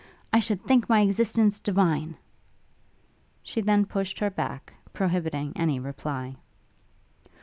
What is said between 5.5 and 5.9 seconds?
any